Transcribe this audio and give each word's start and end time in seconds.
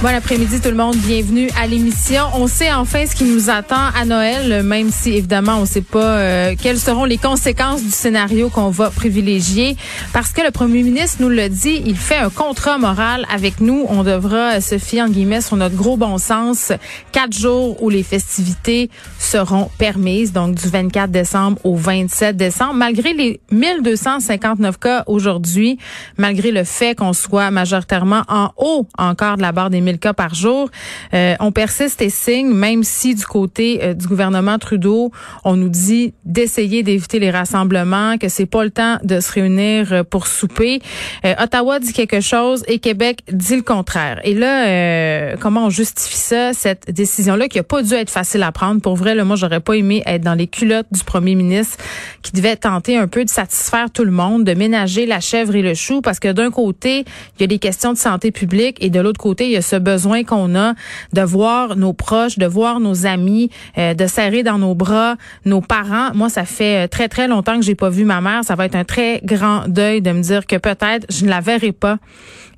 Bon 0.00 0.14
après-midi 0.14 0.60
tout 0.60 0.68
le 0.68 0.76
monde, 0.76 0.94
bienvenue 0.94 1.50
à 1.60 1.66
l'émission. 1.66 2.22
On 2.34 2.46
sait 2.46 2.72
enfin 2.72 3.04
ce 3.04 3.16
qui 3.16 3.24
nous 3.24 3.50
attend 3.50 3.88
à 4.00 4.04
Noël, 4.04 4.62
même 4.62 4.92
si 4.92 5.14
évidemment 5.14 5.56
on 5.56 5.62
ne 5.62 5.66
sait 5.66 5.80
pas 5.80 6.18
euh, 6.18 6.54
quelles 6.56 6.78
seront 6.78 7.04
les 7.04 7.18
conséquences 7.18 7.82
du 7.82 7.90
scénario 7.90 8.48
qu'on 8.48 8.70
va 8.70 8.90
privilégier. 8.90 9.76
Parce 10.12 10.30
que 10.30 10.40
le 10.40 10.52
premier 10.52 10.84
ministre 10.84 11.16
nous 11.18 11.28
le 11.28 11.48
dit, 11.48 11.82
il 11.84 11.96
fait 11.96 12.18
un 12.18 12.30
contrat 12.30 12.78
moral 12.78 13.26
avec 13.28 13.60
nous. 13.60 13.86
On 13.88 14.04
devra 14.04 14.60
se 14.60 14.78
fier 14.78 15.02
en 15.02 15.08
guillemets 15.08 15.40
sur 15.40 15.56
notre 15.56 15.74
gros 15.74 15.96
bon 15.96 16.16
sens. 16.18 16.70
Quatre 17.10 17.36
jours 17.36 17.82
où 17.82 17.90
les 17.90 18.04
festivités 18.04 18.90
seront 19.18 19.68
permises, 19.78 20.32
donc 20.32 20.54
du 20.54 20.68
24 20.68 21.10
décembre 21.10 21.58
au 21.64 21.74
27 21.74 22.36
décembre, 22.36 22.74
malgré 22.74 23.14
les 23.14 23.40
1259 23.50 24.78
cas 24.78 25.02
aujourd'hui, 25.08 25.76
malgré 26.18 26.52
le 26.52 26.62
fait 26.62 26.96
qu'on 26.96 27.12
soit 27.12 27.50
majoritairement 27.50 28.22
en 28.28 28.50
haut 28.58 28.86
encore 28.96 29.38
de 29.38 29.42
la 29.42 29.50
barre 29.50 29.70
des 29.70 29.87
1000 29.88 29.98
cas 29.98 30.12
par 30.12 30.34
jour. 30.34 30.70
Euh, 31.14 31.34
on 31.40 31.50
persiste 31.50 32.02
et 32.02 32.10
signe, 32.10 32.52
même 32.52 32.84
si 32.84 33.14
du 33.14 33.24
côté 33.24 33.80
euh, 33.82 33.94
du 33.94 34.06
gouvernement 34.06 34.58
Trudeau, 34.58 35.10
on 35.44 35.56
nous 35.56 35.70
dit 35.70 36.12
d'essayer 36.24 36.82
d'éviter 36.82 37.18
les 37.18 37.30
rassemblements, 37.30 38.18
que 38.18 38.28
c'est 38.28 38.46
pas 38.46 38.64
le 38.64 38.70
temps 38.70 38.98
de 39.02 39.20
se 39.20 39.32
réunir 39.32 39.92
euh, 39.92 40.02
pour 40.02 40.26
souper. 40.26 40.80
Ottawa 41.24 41.78
dit 41.78 41.92
quelque 41.92 42.20
chose 42.20 42.64
et 42.66 42.78
Québec 42.78 43.20
dit 43.30 43.56
le 43.56 43.62
contraire. 43.62 44.20
Et 44.24 44.34
là, 44.34 45.36
comment 45.36 45.66
on 45.66 45.70
justifie 45.70 46.16
ça, 46.16 46.52
cette 46.52 46.90
décision-là 46.90 47.48
qui 47.48 47.58
a 47.58 47.62
pas 47.62 47.82
dû 47.82 47.94
être 47.94 48.10
facile 48.10 48.42
à 48.42 48.52
prendre? 48.52 48.80
Pour 48.80 48.96
vrai, 48.96 49.14
là, 49.14 49.24
moi, 49.24 49.36
j'aurais 49.36 49.60
pas 49.60 49.74
aimé 49.74 50.02
être 50.06 50.22
dans 50.22 50.34
les 50.34 50.46
culottes 50.46 50.86
du 50.90 51.04
premier 51.04 51.34
ministre 51.34 51.76
qui 52.22 52.32
devait 52.32 52.56
tenter 52.56 52.96
un 52.96 53.08
peu 53.08 53.24
de 53.24 53.30
satisfaire 53.30 53.90
tout 53.90 54.04
le 54.04 54.10
monde, 54.10 54.44
de 54.44 54.54
ménager 54.54 55.06
la 55.06 55.20
chèvre 55.20 55.54
et 55.54 55.62
le 55.62 55.74
chou, 55.74 56.00
parce 56.00 56.18
que 56.18 56.32
d'un 56.32 56.50
côté, 56.50 57.04
il 57.36 57.40
y 57.40 57.44
a 57.44 57.46
des 57.46 57.58
questions 57.58 57.92
de 57.92 57.98
santé 57.98 58.30
publique 58.30 58.78
et 58.80 58.90
de 58.90 59.00
l'autre 59.00 59.20
côté, 59.20 59.46
il 59.46 59.52
y 59.52 59.56
a 59.56 59.62
ce 59.62 59.76
besoin 59.78 60.24
qu'on 60.24 60.54
a 60.54 60.74
de 61.12 61.22
voir 61.22 61.76
nos 61.76 61.92
proches, 61.92 62.38
de 62.38 62.46
voir 62.46 62.80
nos 62.80 63.06
amis, 63.06 63.50
euh, 63.76 63.94
de 63.94 64.06
serrer 64.06 64.42
dans 64.42 64.58
nos 64.58 64.74
bras 64.74 65.16
nos 65.44 65.60
parents. 65.60 66.10
Moi, 66.14 66.28
ça 66.28 66.44
fait 66.44 66.84
euh, 66.84 66.88
très 66.88 67.08
très 67.08 67.28
longtemps 67.28 67.56
que 67.56 67.64
j'ai 67.64 67.74
pas 67.74 67.90
vu 67.90 68.04
ma 68.04 68.20
mère. 68.20 68.44
Ça 68.44 68.54
va 68.54 68.66
être 68.66 68.74
un 68.74 68.84
très 68.84 69.20
grand 69.24 69.68
deuil 69.68 70.02
de 70.02 70.10
me 70.10 70.20
dire 70.22 70.46
que 70.46 70.56
peut-être 70.56 71.06
je 71.10 71.24
ne 71.24 71.30
la 71.30 71.40
verrai 71.40 71.72
pas 71.72 71.98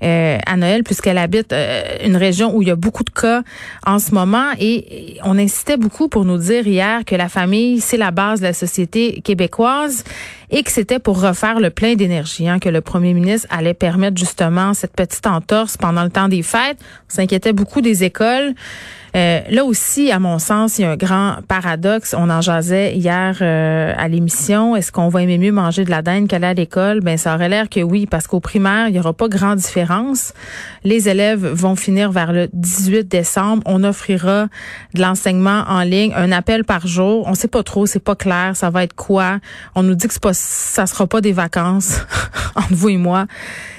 euh, 0.02 0.38
à 0.46 0.56
Noël 0.56 0.82
puisqu'elle 0.82 1.18
habite 1.18 1.54
une 2.04 2.16
région 2.16 2.56
où 2.56 2.62
il 2.62 2.68
y 2.68 2.70
a 2.70 2.76
beaucoup 2.76 3.04
de 3.04 3.10
cas 3.10 3.42
en 3.86 3.98
ce 3.98 4.14
moment 4.14 4.46
et 4.58 5.18
on 5.24 5.38
insistait 5.38 5.76
beaucoup 5.76 6.08
pour 6.08 6.24
nous 6.24 6.38
dire 6.38 6.66
hier 6.66 7.04
que 7.04 7.14
la 7.14 7.28
famille 7.28 7.80
c'est 7.80 7.98
la 7.98 8.10
base 8.10 8.40
de 8.40 8.46
la 8.46 8.54
société 8.54 9.20
québécoise 9.20 10.04
et 10.50 10.62
que 10.62 10.72
c'était 10.72 10.98
pour 10.98 11.20
refaire 11.20 11.60
le 11.60 11.70
plein 11.70 11.94
d'énergie 11.94 12.48
hein, 12.48 12.58
que 12.58 12.68
le 12.68 12.80
premier 12.80 13.14
ministre 13.14 13.46
allait 13.50 13.74
permettre 13.74 14.18
justement 14.18 14.74
cette 14.74 14.94
petite 14.94 15.26
entorse 15.26 15.76
pendant 15.76 16.02
le 16.02 16.10
temps 16.10 16.28
des 16.28 16.42
fêtes 16.42 16.78
s'inquiétait 17.08 17.52
beaucoup 17.52 17.80
des 17.80 18.04
écoles. 18.04 18.54
Euh, 19.16 19.40
là 19.50 19.64
aussi, 19.64 20.12
à 20.12 20.18
mon 20.18 20.38
sens, 20.38 20.78
il 20.78 20.82
y 20.82 20.84
a 20.84 20.90
un 20.92 20.96
grand 20.96 21.36
paradoxe. 21.48 22.14
On 22.16 22.30
en 22.30 22.40
jasait 22.40 22.96
hier 22.96 23.38
euh, 23.40 23.92
à 23.96 24.08
l'émission. 24.08 24.76
Est-ce 24.76 24.92
qu'on 24.92 25.08
va 25.08 25.22
aimer 25.22 25.38
mieux 25.38 25.52
manger 25.52 25.84
de 25.84 25.90
la 25.90 26.02
dinde 26.02 26.28
qu'aller 26.28 26.46
à 26.46 26.54
l'école? 26.54 27.00
Ben, 27.00 27.16
ça 27.16 27.34
aurait 27.34 27.48
l'air 27.48 27.68
que 27.68 27.80
oui, 27.80 28.06
parce 28.06 28.26
qu'au 28.26 28.40
primaire, 28.40 28.88
il 28.88 28.92
n'y 28.92 29.00
aura 29.00 29.12
pas 29.12 29.28
grande 29.28 29.58
différence. 29.58 30.32
Les 30.84 31.08
élèves 31.08 31.46
vont 31.46 31.76
finir 31.76 32.12
vers 32.12 32.32
le 32.32 32.48
18 32.52 33.08
décembre. 33.08 33.62
On 33.66 33.82
offrira 33.84 34.46
de 34.94 35.00
l'enseignement 35.00 35.64
en 35.68 35.82
ligne, 35.82 36.12
un 36.14 36.32
appel 36.32 36.64
par 36.64 36.86
jour. 36.86 37.24
On 37.26 37.34
sait 37.34 37.48
pas 37.48 37.62
trop, 37.62 37.86
c'est 37.86 37.98
pas 37.98 38.14
clair. 38.14 38.52
Ça 38.54 38.70
va 38.70 38.84
être 38.84 38.94
quoi? 38.94 39.38
On 39.74 39.82
nous 39.82 39.94
dit 39.94 40.06
que 40.06 40.18
pas, 40.20 40.34
ça 40.34 40.86
sera 40.86 41.06
pas 41.06 41.20
des 41.20 41.32
vacances 41.32 42.00
entre 42.54 42.74
vous 42.74 42.90
et 42.90 42.96
moi. 42.96 43.26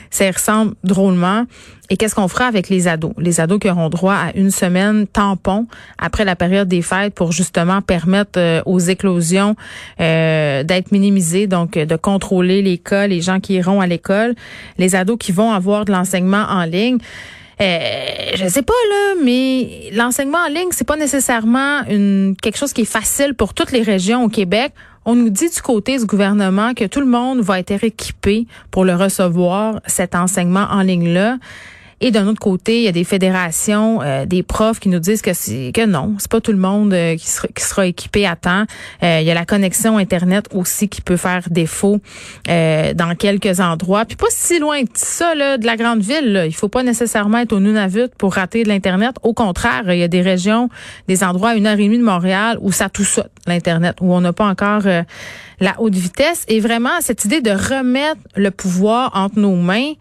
Ça 0.09 0.29
ressemble 0.29 0.73
drôlement. 0.83 1.45
Et 1.91 1.97
qu'est-ce 1.97 2.15
qu'on 2.15 2.29
fera 2.29 2.45
avec 2.45 2.69
les 2.69 2.87
ados? 2.87 3.11
Les 3.17 3.41
ados 3.41 3.59
qui 3.59 3.69
auront 3.69 3.89
droit 3.89 4.13
à 4.13 4.31
une 4.35 4.49
semaine 4.49 5.07
tampon 5.07 5.67
après 5.97 6.23
la 6.23 6.37
période 6.37 6.69
des 6.69 6.81
fêtes 6.81 7.13
pour 7.13 7.33
justement 7.33 7.81
permettre 7.81 8.39
euh, 8.39 8.61
aux 8.65 8.79
éclosions 8.79 9.57
euh, 9.99 10.63
d'être 10.63 10.93
minimisées, 10.93 11.47
donc 11.47 11.73
de 11.73 11.95
contrôler 11.97 12.61
les 12.61 12.77
cas, 12.77 13.07
les 13.07 13.19
gens 13.19 13.41
qui 13.41 13.55
iront 13.55 13.81
à 13.81 13.87
l'école, 13.87 14.35
les 14.77 14.95
ados 14.95 15.17
qui 15.19 15.33
vont 15.33 15.51
avoir 15.51 15.83
de 15.83 15.91
l'enseignement 15.91 16.45
en 16.47 16.63
ligne. 16.63 16.97
Euh, 17.59 17.77
je 18.35 18.47
sais 18.47 18.61
pas 18.61 18.73
là, 18.89 19.15
mais 19.21 19.89
l'enseignement 19.91 20.39
en 20.45 20.47
ligne, 20.47 20.69
c'est 20.71 20.87
pas 20.87 20.95
nécessairement 20.95 21.83
une 21.89 22.37
quelque 22.41 22.57
chose 22.57 22.71
qui 22.71 22.81
est 22.81 22.85
facile 22.85 23.33
pour 23.33 23.53
toutes 23.53 23.73
les 23.73 23.81
régions 23.81 24.23
au 24.23 24.29
Québec. 24.29 24.71
On 25.03 25.15
nous 25.15 25.29
dit 25.29 25.49
du 25.49 25.61
côté 25.61 25.97
du 25.97 26.05
gouvernement 26.05 26.73
que 26.73 26.85
tout 26.85 27.01
le 27.01 27.05
monde 27.07 27.41
va 27.41 27.59
être 27.59 27.83
équipé 27.83 28.47
pour 28.71 28.85
le 28.85 28.95
recevoir, 28.95 29.81
cet 29.87 30.15
enseignement 30.15 30.67
en 30.71 30.83
ligne-là. 30.83 31.37
Et 32.03 32.09
d'un 32.09 32.25
autre 32.27 32.39
côté, 32.39 32.79
il 32.79 32.83
y 32.83 32.87
a 32.87 32.91
des 32.91 33.03
fédérations, 33.03 34.01
euh, 34.01 34.25
des 34.25 34.41
profs 34.41 34.79
qui 34.79 34.89
nous 34.89 34.97
disent 34.97 35.21
que 35.21 35.33
c'est 35.33 35.71
que 35.71 35.85
non, 35.85 36.15
c'est 36.17 36.31
pas 36.31 36.41
tout 36.41 36.51
le 36.51 36.57
monde 36.57 36.91
euh, 36.93 37.15
qui, 37.15 37.29
sera, 37.29 37.47
qui 37.47 37.63
sera 37.63 37.85
équipé 37.85 38.25
à 38.25 38.35
temps. 38.35 38.65
Euh, 39.03 39.19
il 39.21 39.27
y 39.27 39.29
a 39.29 39.35
la 39.35 39.45
connexion 39.45 39.97
internet 39.97 40.47
aussi 40.51 40.89
qui 40.89 41.01
peut 41.01 41.15
faire 41.15 41.43
défaut 41.51 41.99
dans 42.47 43.15
quelques 43.17 43.59
endroits. 43.59 44.05
Puis 44.05 44.17
pas 44.17 44.25
si 44.29 44.57
loin 44.57 44.81
de 44.81 44.89
ça 44.93 45.35
là, 45.35 45.59
de 45.59 45.65
la 45.65 45.77
grande 45.77 46.01
ville. 46.01 46.33
Là. 46.33 46.45
Il 46.47 46.55
faut 46.55 46.69
pas 46.69 46.81
nécessairement 46.81 47.37
être 47.37 47.53
au 47.53 47.59
Nunavut 47.59 48.09
pour 48.17 48.33
rater 48.33 48.63
de 48.63 48.69
l'internet. 48.69 49.15
Au 49.21 49.33
contraire, 49.33 49.83
il 49.87 49.99
y 49.99 50.03
a 50.03 50.07
des 50.07 50.21
régions, 50.21 50.69
des 51.07 51.23
endroits 51.23 51.49
à 51.49 51.55
une 51.55 51.67
heure 51.67 51.79
et 51.79 51.83
demie 51.83 51.99
de 51.99 52.03
Montréal 52.03 52.57
où 52.61 52.71
ça 52.71 52.89
tout 52.89 53.03
saute 53.03 53.29
l'internet, 53.45 53.97
où 54.01 54.13
on 54.13 54.21
n'a 54.21 54.33
pas 54.33 54.47
encore 54.47 54.83
la 55.59 55.79
haute 55.79 55.95
vitesse. 55.95 56.45
Et 56.47 56.59
vraiment 56.59 56.99
cette 57.01 57.25
idée 57.25 57.41
de 57.41 57.51
remettre 57.51 58.21
le 58.35 58.49
pouvoir 58.49 59.11
entre 59.13 59.39
nos 59.39 59.55
mains. 59.55 59.93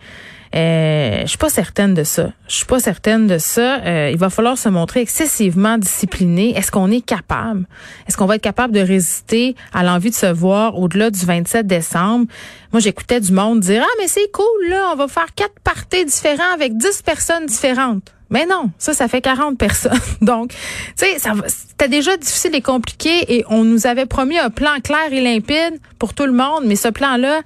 Euh, 0.54 1.20
je 1.22 1.26
suis 1.26 1.38
pas 1.38 1.48
certaine 1.48 1.94
de 1.94 2.02
ça. 2.02 2.32
Je 2.48 2.56
suis 2.56 2.64
pas 2.64 2.80
certaine 2.80 3.28
de 3.28 3.38
ça. 3.38 3.80
Euh, 3.84 4.10
il 4.10 4.18
va 4.18 4.30
falloir 4.30 4.58
se 4.58 4.68
montrer 4.68 5.00
excessivement 5.00 5.78
discipliné. 5.78 6.56
Est-ce 6.56 6.72
qu'on 6.72 6.90
est 6.90 7.04
capable? 7.04 7.66
Est-ce 8.08 8.16
qu'on 8.16 8.26
va 8.26 8.34
être 8.36 8.42
capable 8.42 8.74
de 8.74 8.80
résister 8.80 9.54
à 9.72 9.84
l'envie 9.84 10.10
de 10.10 10.14
se 10.14 10.26
voir 10.26 10.76
au-delà 10.76 11.10
du 11.10 11.24
27 11.24 11.66
décembre? 11.66 12.26
Moi, 12.72 12.80
j'écoutais 12.80 13.20
du 13.20 13.32
monde 13.32 13.60
dire, 13.60 13.82
ah, 13.84 13.94
mais 14.00 14.08
c'est 14.08 14.30
cool, 14.32 14.68
là, 14.68 14.90
on 14.92 14.96
va 14.96 15.06
faire 15.06 15.32
quatre 15.36 15.60
parties 15.62 16.04
différents 16.04 16.52
avec 16.52 16.76
dix 16.76 17.00
personnes 17.02 17.46
différentes. 17.46 18.12
Mais 18.30 18.46
non, 18.46 18.70
ça, 18.78 18.92
ça 18.92 19.08
fait 19.08 19.20
40 19.20 19.58
personnes. 19.58 19.98
Donc, 20.20 20.50
tu 20.50 21.04
sais, 21.04 21.16
c'était 21.46 21.88
déjà 21.88 22.16
difficile 22.16 22.54
et 22.54 22.62
compliqué 22.62 23.36
et 23.36 23.44
on 23.48 23.64
nous 23.64 23.86
avait 23.86 24.06
promis 24.06 24.38
un 24.38 24.50
plan 24.50 24.80
clair 24.82 25.12
et 25.12 25.20
limpide 25.20 25.80
pour 25.98 26.14
tout 26.14 26.26
le 26.26 26.32
monde, 26.32 26.64
mais 26.64 26.76
ce 26.76 26.88
plan-là, 26.88 27.42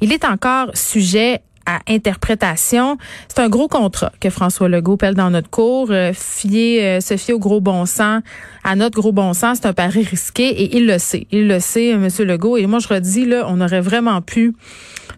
il 0.00 0.12
est 0.12 0.24
encore 0.24 0.70
sujet 0.74 1.40
à 1.66 1.80
interprétation. 1.88 2.96
C'est 3.28 3.40
un 3.40 3.48
gros 3.48 3.68
contrat 3.68 4.12
que 4.20 4.30
François 4.30 4.68
Legault 4.68 4.96
pèle 4.96 5.14
dans 5.14 5.30
notre 5.30 5.50
cours. 5.50 5.88
Euh, 5.90 6.12
fier, 6.14 6.98
euh, 6.98 7.00
se 7.00 7.16
fier 7.16 7.34
au 7.34 7.38
gros 7.38 7.60
bon 7.60 7.84
sens, 7.86 8.22
à 8.64 8.76
notre 8.76 8.98
gros 8.98 9.12
bon 9.12 9.34
sens, 9.34 9.58
c'est 9.60 9.66
un 9.66 9.72
pari 9.72 10.02
risqué 10.02 10.48
et 10.48 10.76
il 10.76 10.86
le 10.86 10.98
sait. 10.98 11.26
Il 11.32 11.48
le 11.48 11.60
sait, 11.60 11.92
euh, 11.92 11.98
Monsieur 11.98 12.24
Legault. 12.24 12.56
Et 12.56 12.66
moi, 12.66 12.78
je 12.78 12.88
redis, 12.88 13.26
là, 13.26 13.44
on 13.48 13.60
aurait 13.60 13.80
vraiment 13.80 14.22
pu 14.22 14.54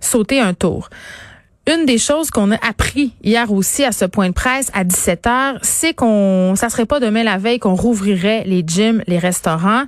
sauter 0.01 0.41
un 0.41 0.55
tour. 0.55 0.89
Une 1.71 1.85
des 1.85 1.99
choses 1.99 2.31
qu'on 2.31 2.51
a 2.51 2.67
appris 2.67 3.13
hier 3.23 3.53
aussi 3.53 3.85
à 3.85 3.93
ce 3.93 4.07
point 4.07 4.29
de 4.29 4.35
presse 4.35 4.71
à 4.73 4.85
17 4.85 5.27
heures, 5.27 5.59
c'est 5.61 5.93
qu'on, 5.93 6.55
ça 6.57 6.71
serait 6.71 6.87
pas 6.87 6.99
demain 6.99 7.25
la 7.25 7.37
veille 7.37 7.59
qu'on 7.59 7.75
rouvrirait 7.75 8.45
les 8.47 8.65
gyms, 8.67 9.03
les 9.07 9.19
restaurants. 9.19 9.85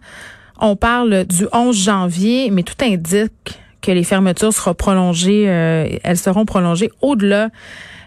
On 0.61 0.77
parle 0.77 1.25
du 1.25 1.47
11 1.53 1.75
janvier, 1.75 2.51
mais 2.51 2.65
tout 2.65 2.75
indique 2.85 3.59
que 3.81 3.91
les 3.91 4.05
fermetures 4.05 4.53
seront 4.53 4.75
prolongées, 4.75 5.44
euh, 5.49 5.88
elles 6.03 6.19
seront 6.19 6.44
prolongées 6.44 6.91
au-delà 7.00 7.49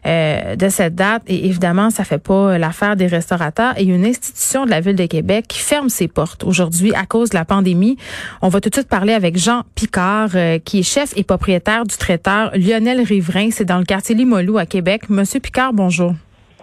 euh, 0.05 0.57
de 0.57 0.67
cette 0.67 0.95
date. 0.95 1.23
Et 1.27 1.45
évidemment, 1.45 1.89
ça 1.89 2.03
fait 2.03 2.17
pas 2.17 2.57
l'affaire 2.57 2.95
des 2.97 3.07
restaurateurs. 3.07 3.73
Et 3.77 3.83
une 3.83 4.05
institution 4.05 4.65
de 4.65 4.69
la 4.69 4.81
ville 4.81 4.97
de 4.97 5.05
Québec 5.05 5.45
qui 5.47 5.59
ferme 5.59 5.87
ses 5.87 6.09
portes 6.09 6.43
aujourd'hui 6.43 6.93
à 6.93 7.05
cause 7.05 7.29
de 7.29 7.35
la 7.35 7.45
pandémie. 7.45 7.97
On 8.41 8.49
va 8.49 8.59
tout 8.59 8.69
de 8.69 8.75
suite 8.75 8.89
parler 8.89 9.13
avec 9.13 9.37
Jean 9.37 9.63
Picard, 9.75 10.31
euh, 10.35 10.59
qui 10.59 10.79
est 10.79 10.83
chef 10.83 11.13
et 11.15 11.23
propriétaire 11.23 11.85
du 11.85 11.95
traiteur 11.95 12.51
Lionel 12.53 13.01
Riverain. 13.01 13.49
C'est 13.51 13.63
dans 13.63 13.77
le 13.77 13.85
quartier 13.85 14.13
Limoilou 14.13 14.57
à 14.57 14.65
Québec. 14.65 15.09
Monsieur 15.09 15.39
Picard, 15.39 15.71
bonjour. 15.71 16.13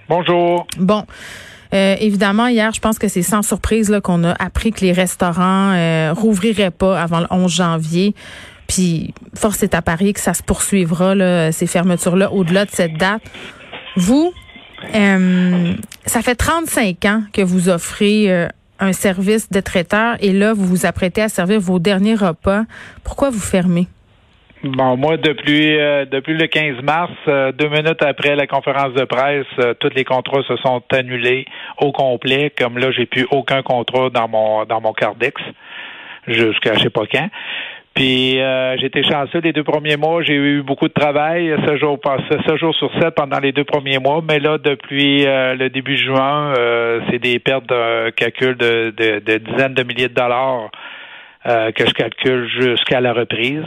Bonjour. 0.09 0.67
Bon. 0.79 1.05
Euh, 1.73 1.97
évidemment, 2.01 2.49
hier, 2.49 2.73
je 2.75 2.81
pense 2.81 2.99
que 2.99 3.09
c'est 3.09 3.23
sans 3.23 3.43
surprise 3.43 3.91
là, 3.91 4.01
qu'on 4.01 4.25
a 4.25 4.33
appris 4.33 4.73
que 4.73 4.81
les 4.81 4.93
restaurants 4.93 5.73
euh, 5.73 6.13
rouvriraient 6.17 6.73
pas 6.73 7.01
avant 7.01 7.21
le 7.21 7.27
11 7.31 7.51
janvier. 7.51 8.15
Puis, 8.71 9.13
force 9.35 9.65
est 9.65 9.75
à 9.75 9.83
parier 9.83 10.13
que 10.13 10.21
ça 10.21 10.33
se 10.33 10.45
poursuivra, 10.45 11.17
là, 11.17 11.51
ces 11.51 11.67
fermetures-là, 11.67 12.31
au-delà 12.31 12.67
de 12.67 12.71
cette 12.71 12.97
date. 12.97 13.21
Vous, 13.97 14.33
euh, 14.95 15.73
ça 16.07 16.23
fait 16.23 16.37
35 16.37 17.05
ans 17.05 17.23
que 17.33 17.43
vous 17.43 17.69
offrez 17.69 18.31
euh, 18.31 18.47
un 18.79 18.93
service 18.93 19.51
de 19.51 19.59
traiteur 19.59 20.15
et 20.21 20.33
là, 20.33 20.53
vous 20.53 20.67
vous 20.67 20.87
apprêtez 20.87 21.21
à 21.21 21.29
servir 21.29 21.59
vos 21.59 21.81
derniers 21.81 22.15
repas. 22.15 22.63
Pourquoi 23.03 23.31
vous 23.31 23.41
fermez? 23.41 23.89
Bon, 24.63 24.97
moi, 24.97 25.17
depuis 25.17 25.77
euh, 25.77 26.05
le 26.05 26.47
15 26.47 26.85
mars, 26.85 27.11
deux 27.27 27.69
minutes 27.71 28.03
après 28.03 28.37
la 28.37 28.47
conférence 28.47 28.95
de 28.95 29.05
presse, 29.05 29.47
tous 29.81 29.91
les 29.97 30.05
contrats 30.05 30.45
se 30.47 30.55
sont 30.59 30.81
annulés 30.93 31.45
au 31.79 31.91
complet. 31.91 32.53
Comme 32.57 32.79
là, 32.79 32.93
j'ai 32.93 33.07
plus 33.07 33.27
aucun 33.33 33.63
contrat 33.63 34.11
dans 34.11 34.29
mon 34.29 34.65
dans 34.65 34.81
mon 34.81 34.93
Cardex 34.93 35.43
jusqu'à 36.29 36.75
je 36.75 36.83
sais 36.83 36.91
pas 36.91 37.07
quand. 37.11 37.29
Puis 37.95 38.39
j'étais 38.81 39.03
chanceux 39.03 39.41
les 39.41 39.53
deux 39.53 39.65
premiers 39.65 39.97
mois, 39.97 40.23
j'ai 40.23 40.35
eu 40.35 40.63
beaucoup 40.63 40.89
de 40.89 40.93
travail, 40.93 41.55
ce 41.67 41.77
jour 41.77 41.99
ce 42.31 42.57
jour 42.57 42.75
sur 42.75 42.91
sept 43.01 43.15
pendant 43.15 43.41
les 43.41 43.53
deux 43.53 43.65
premiers 43.65 43.99
mois, 43.99 44.23
mais 44.27 44.39
là 44.39 44.59
depuis 44.59 45.25
le 45.25 45.69
début 45.69 45.99
juin, 45.99 46.55
c'est 47.11 47.19
des 47.19 47.39
pertes 47.41 47.69
de 47.69 48.11
calcul 48.11 48.57
de, 48.57 48.95
de, 48.97 49.19
de, 49.19 49.39
dizaines 49.39 49.75
de 49.75 49.83
milliers 49.83 50.09
de 50.09 50.15
dollars 50.15 50.71
que 51.45 51.87
je 51.87 51.93
calcule 51.93 52.49
jusqu'à 52.49 53.01
la 53.01 53.13
reprise. 53.13 53.67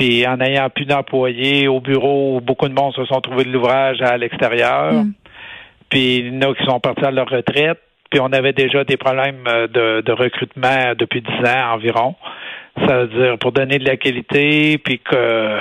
Puis 0.00 0.26
en 0.26 0.40
ayant 0.40 0.70
plus 0.70 0.86
d'employés 0.86 1.68
au 1.68 1.78
bureau, 1.78 2.40
beaucoup 2.40 2.66
de 2.68 2.72
monde 2.72 2.94
se 2.94 3.04
sont 3.04 3.20
trouvés 3.20 3.44
de 3.44 3.50
l'ouvrage 3.50 4.00
à 4.00 4.16
l'extérieur. 4.16 4.94
Mm. 4.94 5.12
Puis 5.90 6.16
il 6.16 6.34
y 6.34 6.38
en 6.38 6.50
a 6.50 6.54
qui 6.54 6.64
sont 6.64 6.80
partis 6.80 7.04
à 7.04 7.10
leur 7.10 7.28
retraite. 7.28 7.78
Puis 8.10 8.18
on 8.18 8.32
avait 8.32 8.54
déjà 8.54 8.82
des 8.84 8.96
problèmes 8.96 9.44
euh, 9.46 9.68
de, 10.02 10.12
recrutement 10.12 10.94
depuis 10.98 11.20
dix 11.20 11.46
ans 11.46 11.74
environ. 11.74 12.14
Ça 12.86 12.98
veut 12.98 13.08
dire 13.08 13.38
pour 13.38 13.52
donner 13.52 13.78
de 13.78 13.84
la 13.84 13.96
qualité, 13.96 14.78
puis 14.78 14.98
que 14.98 15.58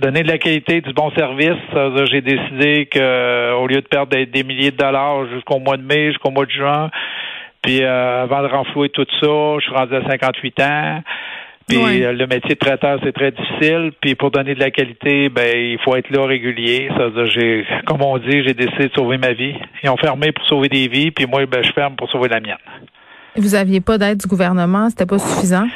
donner 0.00 0.22
de 0.22 0.28
la 0.28 0.38
qualité, 0.38 0.80
du 0.80 0.92
bon 0.92 1.10
service. 1.12 1.58
Ça 1.72 1.88
veut 1.88 1.96
dire 1.96 2.06
j'ai 2.06 2.20
décidé 2.20 2.86
que 2.86 3.54
au 3.54 3.66
lieu 3.66 3.80
de 3.80 3.86
perdre 3.86 4.16
des, 4.16 4.42
milliers 4.44 4.70
de 4.70 4.76
dollars 4.76 5.26
jusqu'au 5.34 5.58
mois 5.58 5.76
de 5.76 5.82
mai, 5.82 6.08
jusqu'au 6.08 6.30
mois 6.30 6.46
de 6.46 6.50
juin, 6.50 6.90
puis 7.62 7.82
euh, 7.82 8.22
avant 8.22 8.42
de 8.42 8.48
renflouer 8.48 8.88
tout 8.90 9.06
ça, 9.20 9.56
je 9.58 9.64
suis 9.64 9.74
rendu 9.74 9.94
à 9.94 10.06
58 10.08 10.60
ans. 10.60 11.02
Puis 11.68 12.02
euh, 12.02 12.12
le 12.12 12.26
métier 12.26 12.54
de 12.54 12.58
traiteur, 12.58 12.98
c'est 13.04 13.12
très 13.12 13.30
difficile. 13.30 13.92
Puis 14.00 14.14
pour 14.14 14.30
donner 14.30 14.54
de 14.54 14.60
la 14.60 14.70
qualité, 14.70 15.28
ben 15.28 15.54
il 15.54 15.78
faut 15.84 15.94
être 15.96 16.08
là 16.10 16.24
régulier. 16.24 16.88
Ça 16.96 17.08
veut 17.08 17.24
dire, 17.24 17.32
j'ai, 17.32 17.66
comme 17.86 18.00
on 18.00 18.16
dit, 18.16 18.42
j'ai 18.46 18.54
décidé 18.54 18.88
de 18.88 18.94
sauver 18.94 19.18
ma 19.18 19.32
vie. 19.32 19.54
Ils 19.82 19.90
ont 19.90 19.98
fermé 19.98 20.32
pour 20.32 20.46
sauver 20.46 20.68
des 20.68 20.88
vies, 20.88 21.10
puis 21.10 21.26
moi, 21.26 21.44
ben 21.44 21.62
je 21.62 21.72
ferme 21.72 21.94
pour 21.96 22.10
sauver 22.10 22.28
la 22.28 22.40
mienne. 22.40 22.56
Vous 23.36 23.54
aviez 23.54 23.80
pas 23.80 23.98
d'aide 23.98 24.18
du 24.18 24.26
gouvernement, 24.26 24.88
c'était 24.88 25.06
pas 25.06 25.18
suffisant? 25.18 25.66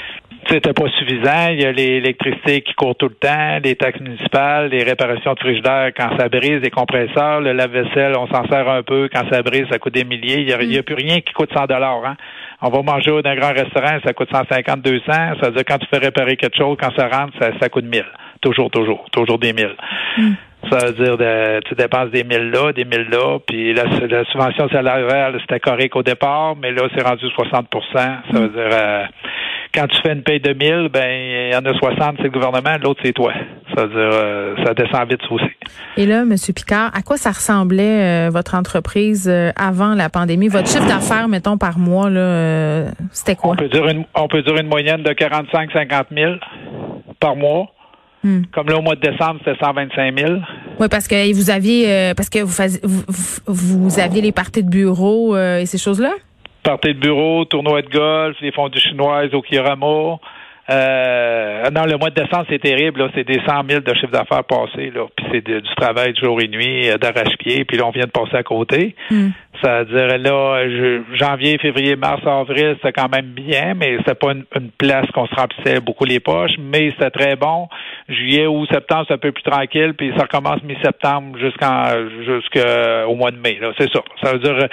C'était 0.53 0.75
pas 0.75 0.91
suffisant. 0.99 1.49
Il 1.49 1.63
y 1.63 1.65
a 1.65 1.73
l'électricité 1.73 2.61
qui 2.61 2.75
court 2.75 2.95
tout 2.95 3.09
le 3.09 3.15
temps, 3.15 3.59
les 3.65 3.75
taxes 3.75 4.01
municipales, 4.01 4.69
les 4.69 4.83
réparations 4.83 5.33
de 5.33 5.39
frigidaire 5.39 5.93
quand 5.97 6.11
ça 6.19 6.29
brise, 6.29 6.61
les 6.61 6.69
compresseurs, 6.69 7.41
le 7.41 7.55
lave-vaisselle, 7.55 8.13
on 8.19 8.27
s'en 8.27 8.47
sert 8.49 8.69
un 8.69 8.83
peu. 8.83 9.09
Quand 9.11 9.23
ça 9.33 9.41
brise, 9.41 9.65
ça 9.71 9.79
coûte 9.79 9.95
des 9.95 10.05
milliers. 10.05 10.41
Il 10.41 10.69
n'y 10.69 10.77
a, 10.77 10.81
a, 10.81 10.83
plus 10.83 10.95
rien 10.95 11.21
qui 11.23 11.33
coûte 11.33 11.49
100 11.57 11.69
dollars. 11.69 12.05
Hein? 12.05 12.17
On 12.61 12.69
va 12.69 12.83
manger 12.83 13.23
dans 13.23 13.31
un 13.31 13.35
grand 13.35 13.55
restaurant, 13.55 13.99
ça 14.05 14.13
coûte 14.13 14.29
150, 14.31 14.83
200. 14.83 15.03
Ça 15.07 15.33
veut 15.45 15.53
dire 15.53 15.65
quand 15.67 15.79
tu 15.79 15.87
fais 15.87 15.97
réparer 15.97 16.37
quelque 16.37 16.59
chose, 16.59 16.77
quand 16.79 16.95
ça 16.95 17.09
rentre, 17.09 17.33
ça, 17.41 17.53
ça 17.59 17.71
coûte 17.71 17.87
1000. 17.87 18.05
Toujours, 18.43 18.71
toujours, 18.71 19.07
toujours 19.11 19.39
des 19.39 19.55
1000. 19.55 19.75
Mm. 20.19 20.33
Ça 20.71 20.87
veut 20.87 20.93
dire 20.93 21.17
que 21.17 21.61
tu 21.61 21.75
dépenses 21.77 22.11
des 22.11 22.25
1000 22.25 22.51
là, 22.51 22.73
des 22.75 22.85
1000 22.85 23.09
là, 23.11 23.39
puis 23.47 23.73
la, 23.73 23.85
la 23.85 24.25
subvention 24.27 24.69
salariale, 24.69 25.39
c'était 25.41 25.61
correct 25.61 25.97
au 25.97 26.03
départ, 26.03 26.57
mais 26.61 26.73
là, 26.73 26.83
c'est 26.95 27.03
rendu 27.03 27.25
60% 27.25 27.65
Ça 27.95 28.21
veut 28.33 28.49
mm. 28.49 28.53
dire 28.53 28.69
euh, 28.71 29.05
quand 29.75 29.87
tu 29.87 30.01
fais 30.03 30.13
une 30.13 30.23
paye 30.23 30.41
de 30.41 30.53
1000, 30.53 30.89
ben 30.93 31.09
il 31.09 31.53
y 31.53 31.57
en 31.57 31.65
a 31.65 31.75
60, 31.75 32.17
c'est 32.19 32.25
le 32.25 32.31
gouvernement, 32.31 32.77
l'autre, 32.83 33.01
c'est 33.05 33.13
toi. 33.13 33.33
Ça 33.75 33.87
veut 33.87 33.89
dire 33.89 34.11
euh, 34.13 34.55
ça 34.65 34.75
descend 34.75 35.09
vite 35.09 35.21
aussi. 35.31 35.45
Et 35.97 36.05
là, 36.05 36.23
M. 36.23 36.35
Picard, 36.55 36.91
à 36.95 37.03
quoi 37.03 37.17
ça 37.17 37.31
ressemblait 37.31 38.27
euh, 38.27 38.31
votre 38.31 38.55
entreprise 38.55 39.29
euh, 39.29 39.51
avant 39.57 39.95
la 39.95 40.11
pandémie? 40.11 40.49
Votre 40.49 40.69
chiffre 40.69 40.87
d'affaires, 40.87 41.29
mettons, 41.29 41.57
par 41.57 41.79
mois, 41.79 42.11
là, 42.11 42.91
c'était 43.13 43.35
quoi? 43.35 43.53
On 43.53 43.57
peut, 43.57 43.69
dire 43.69 43.87
une, 43.89 44.05
on 44.15 44.29
peut 44.29 44.43
dire 44.43 44.57
une 44.57 44.69
moyenne 44.69 45.03
de 45.03 45.11
45-50 45.11 46.05
000 46.15 46.35
par 47.19 47.37
mois. 47.37 47.69
Hmm. 48.25 48.43
Comme 48.53 48.69
là, 48.69 48.77
au 48.77 48.83
mois 48.83 48.95
de 48.95 49.01
décembre, 49.01 49.41
c'était 49.45 49.59
125 49.59 50.19
000. 50.19 50.35
Oui, 50.79 50.87
parce 50.89 51.09
que 51.09 51.35
vous 51.35 51.51
aviez 51.51 52.13
parce 52.17 52.29
que 52.29 52.39
vous, 52.41 52.55
vous, 52.85 53.79
vous, 53.89 53.99
aviez 53.99 54.21
les 54.21 54.31
parties 54.33 54.63
de 54.63 54.71
bureau 54.71 55.37
et 55.37 55.67
ces 55.67 55.79
choses-là? 55.79 56.13
Partie 56.63 56.95
de 56.95 57.01
bureau, 57.01 57.45
tournoi 57.45 57.83
de 57.83 57.89
golf, 57.89 58.37
les 58.41 58.53
fonds 58.53 58.69
du 58.69 58.79
chinoises 58.79 59.35
au 59.35 59.43
Kiramo. 59.43 60.21
Euh, 60.71 61.71
non, 61.71 61.85
le 61.85 61.99
mois 61.99 62.11
de 62.11 62.23
décembre, 62.23 62.47
c'est 62.49 62.61
terrible. 62.61 63.11
C'est 63.15 63.25
des 63.25 63.41
100 63.45 63.63
000 63.69 63.81
de 63.81 63.95
chiffre 63.95 64.13
d'affaires 64.13 64.45
passés. 64.45 64.93
Là. 64.95 65.07
Puis 65.17 65.27
c'est 65.33 65.45
du 65.45 65.75
travail 65.77 66.13
de 66.13 66.19
jour 66.19 66.41
et 66.41 66.47
nuit, 66.47 66.89
euh, 66.89 66.99
d'arrache-pied. 66.99 67.65
Puis 67.65 67.77
là, 67.77 67.87
on 67.87 67.91
vient 67.91 68.05
de 68.05 68.11
passer 68.11 68.37
à 68.37 68.43
côté. 68.45 68.95
Hmm. 69.11 69.31
Ça 69.63 69.83
veut 69.83 69.85
dire, 69.87 70.19
là, 70.19 70.65
janvier, 71.15 71.59
février, 71.59 71.97
mars, 71.97 72.21
avril, 72.27 72.77
c'était 72.77 72.93
quand 72.93 73.09
même 73.09 73.27
bien, 73.27 73.75
mais 73.75 73.97
c'était 73.99 74.15
pas 74.15 74.33
une, 74.33 74.71
place 74.79 75.07
qu'on 75.13 75.27
se 75.27 75.35
remplissait 75.35 75.81
beaucoup 75.81 76.05
les 76.05 76.21
poches. 76.21 76.57
Mais 76.59 76.91
c'était 76.93 77.11
très 77.11 77.37
bon. 77.37 77.69
Juillet 78.09 78.47
ou 78.47 78.65
septembre, 78.67 79.05
c'est 79.09 79.15
un 79.15 79.19
peu 79.19 79.33
plus 79.33 79.43
tranquille. 79.43 79.95
Puis 79.95 80.13
ça 80.17 80.23
recommence 80.23 80.63
mi-septembre 80.63 81.39
jusqu'en 81.39 81.85
jusqu'au 82.25 83.15
mois 83.15 83.33
de 83.33 83.39
mai. 83.39 83.59
Là. 83.61 83.73
C'est 83.79 83.93
ça. 83.93 84.01
Ça 84.23 84.33
veut 84.33 84.39
dire 84.39 84.69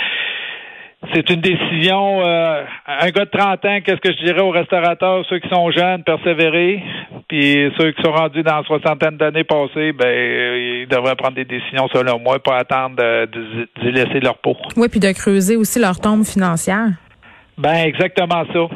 c'est 1.13 1.29
une 1.29 1.39
décision. 1.39 2.21
Euh, 2.25 2.63
un 2.85 3.09
gars 3.09 3.25
de 3.25 3.29
30 3.29 3.65
ans, 3.65 3.79
qu'est-ce 3.83 4.01
que 4.01 4.11
je 4.11 4.25
dirais 4.25 4.41
aux 4.41 4.51
restaurateurs, 4.51 5.25
ceux 5.29 5.39
qui 5.39 5.47
sont 5.47 5.71
jeunes, 5.71 6.03
persévérer, 6.03 6.83
puis 7.27 7.71
ceux 7.77 7.91
qui 7.91 8.01
sont 8.03 8.11
rendus 8.11 8.43
dans 8.43 8.57
la 8.57 8.63
soixantaine 8.63 9.15
d'années 9.15 9.45
passées, 9.45 9.93
ben 9.93 10.07
ils 10.09 10.87
devraient 10.89 11.15
prendre 11.15 11.35
des 11.35 11.45
décisions 11.45 11.87
selon 11.93 12.19
moi, 12.19 12.39
pas 12.39 12.57
attendre 12.57 12.97
de, 12.97 13.89
laisser 13.89 14.19
leur 14.19 14.37
peau. 14.39 14.57
Oui, 14.75 14.87
puis 14.89 14.99
de 14.99 15.11
creuser 15.11 15.55
aussi 15.55 15.79
leur 15.79 15.99
tombe 15.99 16.25
financière. 16.25 16.89
Ben 17.57 17.85
exactement 17.85 18.43
ça. 18.53 18.67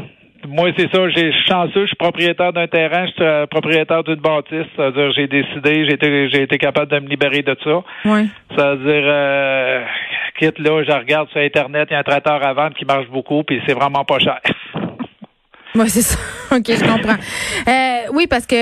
Moi, 0.48 0.72
c'est 0.78 0.92
ça. 0.92 1.10
J'ai 1.10 1.32
chanceux, 1.48 1.82
je 1.82 1.88
suis 1.88 1.96
propriétaire 1.96 2.54
d'un 2.54 2.68
terrain, 2.68 3.06
je 3.08 3.12
suis 3.14 3.24
euh, 3.24 3.46
propriétaire 3.48 4.04
d'une 4.04 4.16
bâtisse. 4.16 4.68
C'est-à-dire, 4.76 5.12
j'ai 5.14 5.28
décidé, 5.28 5.86
j'ai 5.86 5.94
été, 5.94 6.30
j'ai 6.30 6.44
été 6.44 6.58
capable 6.58 6.92
de 6.92 7.00
me 7.00 7.08
libérer 7.08 7.42
de 7.42 7.56
ça. 7.64 7.84
Oui. 8.06 8.28
C'est-à-dire, 8.52 9.04
euh, 9.06 9.84
quitte 10.40 10.60
là, 10.60 10.84
je 10.84 10.92
regarde 10.92 11.30
sur 11.30 11.40
Internet, 11.40 11.88
il 11.90 11.94
y 11.94 11.96
a 11.96 12.00
un 12.00 12.04
traiteur 12.04 12.46
à 12.46 12.54
vendre 12.54 12.76
qui 12.76 12.86
marche 12.86 13.08
beaucoup, 13.08 13.44
puis 13.44 13.62
c'est 13.66 13.74
vraiment 13.74 14.04
pas 14.04 14.20
cher. 14.20 14.40
Oui, 15.76 15.90
c'est 15.90 16.04
ça. 16.04 16.20
OK, 16.56 16.66
je 16.68 16.84
comprends. 16.84 17.18
Euh, 17.68 18.12
oui, 18.14 18.28
parce 18.28 18.46
que 18.46 18.56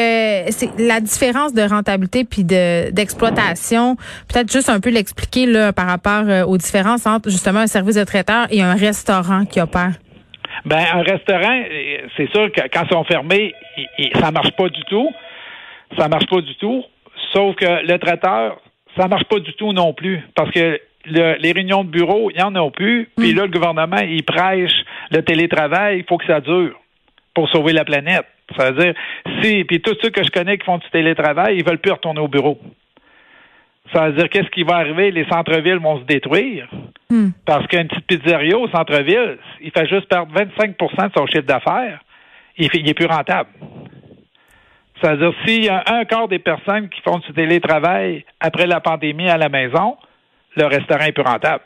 c'est 0.50 0.70
la 0.80 1.02
différence 1.02 1.54
de 1.54 1.62
rentabilité 1.62 2.24
puis 2.24 2.46
de 2.46 2.90
d'exploitation. 2.92 3.98
Peut-être 4.30 4.50
juste 4.50 4.70
un 4.70 4.80
peu 4.80 4.92
l'expliquer 4.92 5.46
là 5.46 5.74
par 5.74 5.88
rapport 5.88 6.24
euh, 6.28 6.46
aux 6.46 6.58
différences 6.58 7.06
entre 7.06 7.30
justement 7.30 7.60
un 7.60 7.68
service 7.68 7.96
de 7.96 8.04
traiteur 8.06 8.48
et 8.50 8.62
un 8.62 8.76
restaurant 8.76 9.44
qui 9.44 9.60
opère. 9.60 9.92
Ben 10.66 10.84
un 10.94 11.02
restaurant, 11.02 11.64
c'est 12.18 12.30
sûr 12.32 12.52
que 12.52 12.62
quand 12.72 12.84
ils 12.84 12.94
sont 12.94 13.04
fermés, 13.04 13.54
ça 14.16 14.32
marche 14.32 14.52
pas 14.52 14.70
du 14.70 14.84
tout. 14.84 15.10
Ça 15.98 16.08
marche 16.08 16.28
pas 16.28 16.42
du 16.42 16.56
tout. 16.56 16.84
Sauf 17.34 17.56
que 17.56 17.86
le 17.86 17.98
traiteur, 17.98 18.62
ça 18.98 19.08
marche 19.08 19.26
pas 19.26 19.40
du 19.40 19.54
tout 19.54 19.74
non 19.74 19.94
plus 19.94 20.22
parce 20.36 20.52
que 20.52 20.80
les 21.06 21.52
réunions 21.52 21.84
de 21.84 21.90
bureau, 21.90 22.30
il 22.30 22.38
n'y 22.38 22.44
en 22.44 22.56
a 22.56 22.70
plus. 22.70 23.10
Puis 23.18 23.34
mm. 23.34 23.38
là, 23.38 23.44
le 23.44 23.52
gouvernement, 23.52 23.98
il 23.98 24.24
prêche 24.24 24.74
le 25.10 25.24
télétravail, 25.24 26.00
il 26.00 26.06
faut 26.08 26.18
que 26.18 26.26
ça 26.26 26.42
dure 26.42 26.80
pour 27.34 27.50
sauver 27.50 27.74
la 27.74 27.86
planète. 27.86 28.26
Ça 28.58 28.72
veut 28.72 28.84
dire, 28.84 28.94
si, 29.42 29.64
puis 29.64 29.82
tous 29.82 29.96
ceux 30.02 30.10
que 30.10 30.24
je 30.24 30.30
connais 30.30 30.58
qui 30.58 30.66
font 30.66 30.78
du 30.78 30.90
télétravail, 30.92 31.58
ils 31.58 31.66
veulent 31.66 31.80
plus 31.80 31.92
retourner 31.92 32.20
au 32.20 32.28
bureau. 32.28 32.60
Ça 33.94 34.08
veut 34.08 34.14
dire, 34.14 34.30
qu'est-ce 34.30 34.50
qui 34.50 34.64
va 34.64 34.78
arriver? 34.78 35.12
Les 35.12 35.26
centres-villes 35.26 35.80
vont 35.80 36.00
se 36.00 36.06
détruire. 36.06 36.70
Mm. 37.10 37.30
Parce 37.46 37.68
qu'un 37.68 37.86
petit 37.88 38.02
pizzeria 38.02 38.58
au 38.58 38.70
centre-ville, 38.70 39.38
il 39.62 39.72
fait 39.72 39.88
juste 39.88 40.08
perdre 40.08 40.34
25% 40.34 41.08
de 41.08 41.12
son 41.18 41.26
chiffre 41.28 41.46
d'affaires. 41.46 42.00
Il, 42.58 42.70
il 42.74 42.90
est 42.90 42.94
plus 42.94 43.08
rentable. 43.08 43.50
Ça 45.02 45.16
veut 45.16 45.18
dire, 45.18 45.34
s'il 45.46 45.64
y 45.66 45.70
a 45.70 45.84
un 45.88 46.06
quart 46.06 46.28
des 46.28 46.40
personnes 46.40 46.88
qui 46.90 47.02
font 47.02 47.18
du 47.20 47.34
télétravail 47.34 48.24
après 48.40 48.68
la 48.68 48.80
pandémie 48.80 49.30
à 49.30 49.38
la 49.38 49.50
maison, 49.50 49.98
le 50.56 50.66
restaurant 50.66 51.06
est 51.06 51.12
plus 51.12 51.24
rentable. 51.24 51.64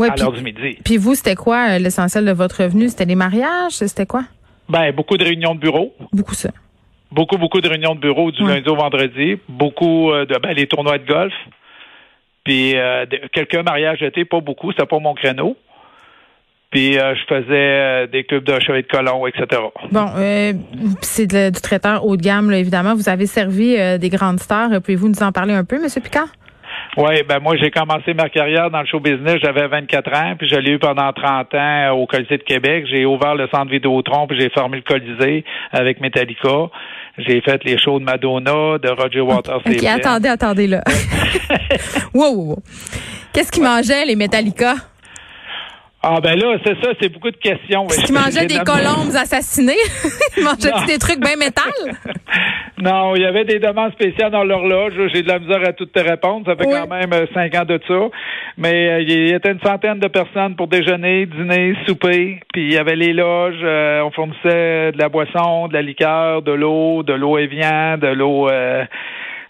à 0.00 0.14
l'heure 0.16 0.32
du 0.32 0.42
midi. 0.42 0.78
Puis 0.84 0.96
vous, 0.96 1.14
c'était 1.14 1.34
quoi 1.34 1.70
euh, 1.70 1.78
l'essentiel 1.78 2.24
de 2.24 2.32
votre 2.32 2.62
revenu? 2.62 2.88
C'était 2.88 3.04
les 3.06 3.14
mariages? 3.14 3.72
C'était 3.72 4.06
quoi? 4.06 4.24
Ben, 4.68 4.92
beaucoup 4.92 5.16
de 5.16 5.24
réunions 5.24 5.54
de 5.54 5.60
bureau. 5.60 5.94
Beaucoup 6.12 6.34
ça. 6.34 6.50
Beaucoup, 7.12 7.36
beaucoup 7.38 7.60
de 7.60 7.68
réunions 7.68 7.94
de 7.94 8.00
bureau 8.00 8.30
du 8.30 8.42
Ouais. 8.42 8.54
lundi 8.54 8.68
au 8.68 8.74
vendredi. 8.76 9.38
Beaucoup 9.48 10.10
euh, 10.10 10.24
de 10.26 10.34
ben, 10.38 10.52
les 10.54 10.66
tournois 10.66 10.98
de 10.98 11.06
golf. 11.06 11.32
Puis 12.44 12.76
euh, 12.76 13.04
quelques 13.32 13.54
mariages 13.56 14.00
d'été, 14.00 14.24
pas 14.24 14.40
beaucoup, 14.40 14.72
c'était 14.72 14.86
pas 14.86 14.98
mon 14.98 15.14
créneau. 15.14 15.56
Puis 16.70 16.98
euh, 16.98 17.14
je 17.14 17.24
faisais 17.34 18.06
des 18.08 18.24
clubs 18.24 18.44
de 18.44 18.58
chevet 18.60 18.82
de 18.82 18.88
colon, 18.88 19.26
etc. 19.26 19.60
Bon, 19.90 20.06
euh, 20.16 20.54
c'est 21.02 21.26
du 21.26 21.60
traiteur 21.60 22.04
haut 22.06 22.16
de 22.16 22.22
gamme, 22.22 22.50
là, 22.50 22.56
évidemment. 22.56 22.94
Vous 22.94 23.08
avez 23.10 23.26
servi 23.26 23.76
des 23.98 24.08
grandes 24.08 24.40
stars. 24.40 24.70
Pouvez-vous 24.80 25.08
nous 25.08 25.22
en 25.22 25.32
parler 25.32 25.52
un 25.54 25.64
peu, 25.64 25.80
Monsieur 25.80 26.00
Picard? 26.00 26.28
Oui, 26.96 27.22
ben 27.26 27.40
moi 27.40 27.56
j'ai 27.56 27.70
commencé 27.70 28.12
ma 28.12 28.28
carrière 28.28 28.70
dans 28.70 28.80
le 28.80 28.86
show 28.86 29.00
business, 29.00 29.36
j'avais 29.42 29.66
24 29.66 30.14
ans, 30.14 30.34
puis 30.38 30.46
je 30.46 30.56
l'ai 30.56 30.72
eu 30.72 30.78
pendant 30.78 31.10
30 31.10 31.54
ans 31.54 31.90
au 31.92 32.06
Colisée 32.06 32.36
de 32.36 32.42
Québec. 32.42 32.84
J'ai 32.90 33.06
ouvert 33.06 33.34
le 33.34 33.48
centre 33.48 33.70
Vidéotron, 33.70 34.26
puis 34.26 34.38
j'ai 34.38 34.50
formé 34.50 34.76
le 34.76 34.82
Colisée 34.82 35.44
avec 35.70 36.00
Metallica. 36.00 36.68
J'ai 37.16 37.40
fait 37.40 37.64
les 37.64 37.78
shows 37.78 37.98
de 37.98 38.04
Madonna, 38.04 38.78
de 38.78 38.88
Roger 38.88 39.20
Waters. 39.20 39.62
OK, 39.66 39.84
attendez, 39.84 40.28
attendez, 40.28 40.66
là. 40.66 40.82
wow, 42.14 42.34
wow, 42.34 42.44
wow. 42.44 42.62
Qu'est-ce 43.32 43.50
qu'ils 43.50 43.62
mangeaient, 43.62 44.04
les 44.04 44.16
Metallica? 44.16 44.74
Ah 46.04 46.18
ben 46.20 46.36
là, 46.36 46.56
c'est 46.64 46.74
ça, 46.82 46.90
c'est 47.00 47.08
beaucoup 47.10 47.30
de 47.30 47.36
questions. 47.36 47.86
Est-ce 47.86 48.04
qu'ils 48.06 48.14
mangeaient 48.14 48.46
des 48.46 48.58
colombes 48.58 49.14
assassinées? 49.16 49.76
Ils 50.36 50.42
mangeaient 50.42 50.86
des 50.86 50.98
trucs 50.98 51.20
bien 51.20 51.36
métal? 51.36 51.72
Non, 52.82 53.14
il 53.14 53.22
y 53.22 53.24
avait 53.24 53.44
des 53.44 53.60
demandes 53.60 53.92
spéciales 53.92 54.32
dans 54.32 54.42
l'horloge. 54.42 54.94
J'ai 55.14 55.22
de 55.22 55.28
la 55.28 55.38
misère 55.38 55.60
à 55.68 55.72
toutes 55.72 55.92
te 55.92 56.00
répondre. 56.00 56.44
Ça 56.46 56.56
fait 56.56 56.66
Oui. 56.66 56.74
quand 56.80 56.88
même 56.88 57.12
euh, 57.12 57.26
cinq 57.32 57.54
ans 57.54 57.64
de 57.64 57.78
ça. 57.86 57.94
Mais 58.58 58.88
euh, 58.88 59.00
il 59.02 59.28
y 59.28 59.32
était 59.32 59.52
une 59.52 59.60
centaine 59.60 60.00
de 60.00 60.08
personnes 60.08 60.56
pour 60.56 60.66
déjeuner, 60.66 61.26
dîner, 61.26 61.76
souper. 61.86 62.40
Puis 62.52 62.62
il 62.64 62.72
y 62.72 62.78
avait 62.78 62.96
les 62.96 63.12
loges. 63.12 63.60
euh, 63.62 64.00
on 64.02 64.10
fournissait 64.10 64.90
de 64.90 64.98
la 64.98 65.08
boisson, 65.08 65.68
de 65.68 65.74
la 65.74 65.82
liqueur, 65.82 66.42
de 66.42 66.50
l'eau, 66.50 67.04
de 67.04 67.12
l'eau 67.12 67.38
Evian, 67.38 67.98
de 67.98 68.08
l'eau... 68.08 68.48
euh, 68.50 68.84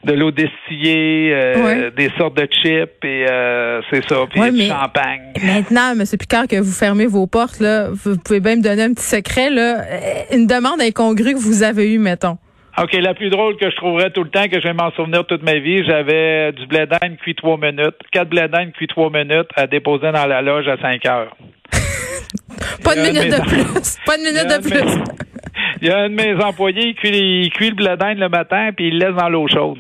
de 0.04 0.12
l'eau 0.14 0.30
distillée, 0.32 1.32
euh, 1.32 1.62
Ouais. 1.64 1.90
des 1.96 2.10
sortes 2.18 2.36
de 2.36 2.46
chips, 2.50 3.04
et 3.04 3.26
euh, 3.30 3.80
c'est 3.90 4.04
ça, 4.08 4.16
puis 4.30 4.40
Ouais, 4.40 4.50
du 4.50 4.62
champagne. 4.66 5.32
Maintenant, 5.44 5.92
M. 5.92 6.02
Picard, 6.18 6.46
que 6.48 6.56
vous 6.60 6.72
fermez 6.72 7.06
vos 7.06 7.26
portes, 7.26 7.60
là, 7.60 7.88
vous 7.90 8.16
pouvez 8.18 8.40
bien 8.40 8.56
me 8.56 8.62
donner 8.62 8.82
un 8.82 8.94
petit 8.94 9.04
secret, 9.04 9.50
là. 9.50 9.80
Euh, 9.80 10.34
Une 10.36 10.46
demande 10.46 10.80
incongrue 10.80 11.34
que 11.34 11.38
vous 11.38 11.62
avez 11.62 11.92
eue, 11.94 11.98
mettons. 11.98 12.38
OK, 12.82 12.92
la 12.94 13.12
plus 13.14 13.28
drôle 13.28 13.56
que 13.58 13.70
je 13.70 13.76
trouverais 13.76 14.10
tout 14.10 14.24
le 14.24 14.30
temps, 14.30 14.48
que 14.48 14.58
je 14.58 14.66
vais 14.66 14.72
m'en 14.72 14.90
souvenir 14.92 15.26
toute 15.26 15.42
ma 15.42 15.58
vie, 15.58 15.84
j'avais 15.84 16.52
du 16.52 16.66
blé 16.66 16.86
d'Inde 16.86 17.16
cuit 17.18 17.34
trois 17.34 17.58
minutes, 17.58 17.96
quatre 18.10 18.30
blé 18.30 18.48
d'Inde 18.48 18.72
cuit 18.72 18.86
trois 18.86 19.10
minutes 19.10 19.48
à 19.56 19.66
déposer 19.66 20.10
dans 20.10 20.26
la 20.26 20.40
loge 20.40 20.66
à 20.68 20.78
cinq 20.78 21.04
heures. 21.06 21.36
Pas 22.82 22.96
de 22.96 23.00
minute 23.02 23.30
de 23.30 23.40
plus. 23.46 23.96
Pas 24.06 24.16
de 24.16 24.22
minute 24.22 24.48
de 24.48 24.68
plus. 24.68 25.02
Il 25.82 25.88
y 25.88 25.90
a 25.90 25.98
un 25.98 26.08
de 26.10 26.14
mes 26.14 26.34
employés, 26.42 26.88
il 26.88 26.94
cuit, 26.94 27.10
il 27.12 27.50
cuit 27.50 27.70
le 27.70 27.74
blé 27.74 27.96
d'Inde 27.98 28.18
le 28.18 28.28
matin, 28.28 28.70
puis 28.74 28.86
il 28.88 28.98
le 28.98 29.06
laisse 29.06 29.16
dans 29.16 29.28
l'eau 29.28 29.46
chaude. 29.48 29.78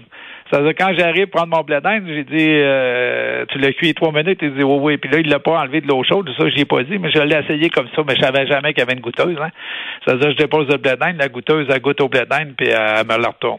Ça 0.52 0.58
veut 0.60 0.64
dire, 0.72 0.74
quand 0.78 0.92
j'arrive 0.96 1.28
prendre 1.28 1.56
mon 1.56 1.62
blé 1.62 1.80
d'Inde, 1.80 2.04
j'ai 2.06 2.24
dit, 2.24 2.46
euh, 2.50 3.46
tu 3.48 3.58
l'as 3.58 3.72
cuit 3.72 3.94
trois 3.94 4.12
minutes, 4.12 4.38
il 4.42 4.54
dit, 4.54 4.62
oui, 4.62 4.78
oui. 4.82 4.96
Puis 4.98 5.10
là, 5.10 5.18
il 5.20 5.28
l'a 5.30 5.38
pas 5.38 5.58
enlevé 5.60 5.80
de 5.80 5.86
l'eau 5.86 6.02
chaude, 6.04 6.28
ça, 6.36 6.48
je 6.48 6.54
l'ai 6.54 6.66
pas 6.66 6.82
dit, 6.82 6.98
mais 6.98 7.10
je 7.10 7.20
l'ai 7.20 7.36
essayé 7.38 7.70
comme 7.70 7.88
ça, 7.96 8.02
mais 8.06 8.14
je 8.16 8.20
savais 8.20 8.46
jamais 8.46 8.74
qu'il 8.74 8.80
y 8.80 8.82
avait 8.82 8.92
une 8.92 9.00
goûteuse, 9.00 9.36
hein. 9.40 9.48
Ça 10.06 10.12
veut 10.14 10.20
dire, 10.20 10.30
je 10.32 10.36
dépose 10.36 10.68
le 10.68 10.76
blé 10.76 10.92
d'Inde, 11.00 11.16
la 11.18 11.28
goûteuse, 11.28 11.66
elle 11.70 11.80
goûte 11.80 12.00
au 12.02 12.08
blé 12.08 12.24
d'Inde, 12.30 12.52
puis 12.56 12.68
elle 12.68 13.06
me 13.06 13.16
la 13.22 13.28
retourne. 13.28 13.58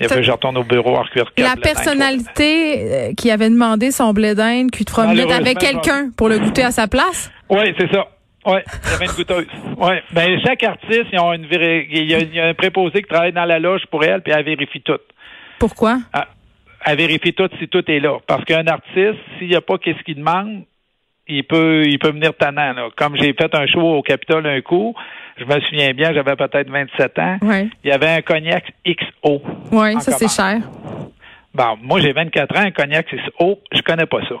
Et 0.00 0.08
Ça- 0.08 0.14
puis, 0.16 0.24
je 0.24 0.30
retourne 0.30 0.56
au 0.56 0.62
bureau 0.64 0.96
à 0.96 1.04
quatre 1.12 1.32
La 1.38 1.54
personnalité 1.60 2.76
euh, 3.10 3.12
qui 3.16 3.30
avait 3.30 3.48
demandé 3.50 3.90
son 3.90 4.12
blé 4.12 4.34
d'Inde, 4.34 4.70
cuit 4.70 4.84
trois 4.84 5.06
minutes, 5.06 5.30
avec 5.30 5.58
quelqu'un 5.58 6.10
pour 6.16 6.28
le 6.28 6.38
goûter 6.38 6.62
à 6.62 6.70
sa 6.70 6.86
place? 6.88 7.32
Oui, 7.48 7.74
c'est 7.78 7.92
ça. 7.92 8.06
Oui, 8.46 8.58
il 8.84 8.90
y 8.90 8.94
avait 8.94 9.06
une 9.06 9.12
goûteuse. 9.12 9.46
Oui. 9.78 9.94
Ben, 10.12 10.38
chaque 10.44 10.62
artiste, 10.64 11.06
ils 11.12 11.18
ont 11.18 11.32
une 11.32 11.46
véri- 11.46 11.86
il, 11.90 12.10
y 12.10 12.14
a, 12.14 12.18
il 12.18 12.34
y 12.34 12.40
a 12.40 12.46
un 12.46 12.54
préposé 12.54 13.02
qui 13.02 13.08
travaille 13.08 13.32
dans 13.32 13.46
la 13.46 13.58
loge 13.58 13.82
pour 13.90 14.04
elle, 14.04 14.20
puis 14.20 14.32
elle 14.36 14.44
vérifie 14.44 14.82
tout. 14.82 14.98
Pourquoi? 15.58 15.98
Elle, 16.12 16.24
elle 16.84 16.96
vérifie 16.96 17.32
tout 17.32 17.48
si 17.58 17.68
tout 17.68 17.88
est 17.90 18.00
là. 18.00 18.18
Parce 18.26 18.44
qu'un 18.44 18.66
artiste, 18.66 19.18
s'il 19.38 19.48
n'y 19.48 19.56
a 19.56 19.60
pas 19.60 19.78
qu'est-ce 19.78 20.02
qu'il 20.02 20.16
demande, 20.16 20.64
il 21.26 21.44
peut, 21.44 21.84
il 21.86 21.98
peut 21.98 22.10
venir 22.10 22.34
tannant. 22.36 22.72
Là. 22.72 22.88
Comme 22.96 23.16
j'ai 23.16 23.32
fait 23.32 23.54
un 23.54 23.66
show 23.66 23.80
au 23.80 24.02
Capitole 24.02 24.46
un 24.46 24.60
coup, 24.60 24.94
je 25.36 25.44
me 25.44 25.60
souviens 25.60 25.92
bien, 25.92 26.12
j'avais 26.12 26.36
peut-être 26.36 26.70
27 26.70 27.18
ans. 27.18 27.38
Il 27.42 27.90
y 27.90 27.92
avait 27.92 28.10
un 28.10 28.22
cognac 28.22 28.72
XO. 28.86 29.42
Oui, 29.72 30.00
ça, 30.00 30.12
c'est 30.12 30.28
cher. 30.28 30.60
Bon, 31.54 31.78
moi, 31.82 32.00
j'ai 32.00 32.12
24 32.12 32.56
ans, 32.56 32.62
un 32.66 32.70
cognac 32.70 33.06
XO, 33.06 33.60
je 33.72 33.80
connais 33.82 34.06
pas 34.06 34.20
ça. 34.28 34.36